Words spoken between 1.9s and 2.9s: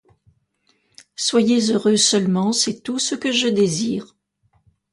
seulement, c'est